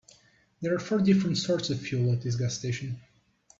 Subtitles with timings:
[0.61, 2.99] There are four different sorts of fuel at this gas station.